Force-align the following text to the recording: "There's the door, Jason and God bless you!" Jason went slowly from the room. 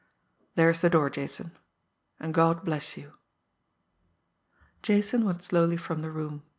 "There's 0.55 0.81
the 0.81 0.89
door, 0.89 1.11
Jason 1.11 1.51
and 2.19 2.33
God 2.33 2.65
bless 2.65 2.97
you!" 2.97 3.17
Jason 4.81 5.23
went 5.25 5.43
slowly 5.43 5.77
from 5.77 6.01
the 6.01 6.09
room. 6.09 6.41